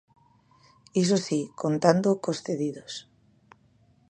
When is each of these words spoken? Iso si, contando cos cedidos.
Iso 1.03 1.17
si, 1.25 1.39
contando 1.61 2.09
cos 2.23 2.41
cedidos. 2.45 2.93